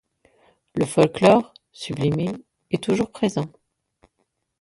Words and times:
Le 0.73 0.87
folklore, 0.87 1.53
sublimé, 1.71 2.29
est 2.71 2.81
toujours 2.83 3.11
présent. 3.11 3.51